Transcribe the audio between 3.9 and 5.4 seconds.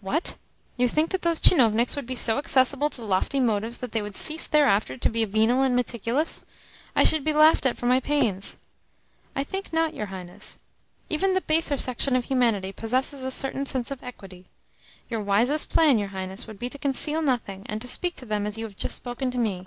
they would cease thereafter to be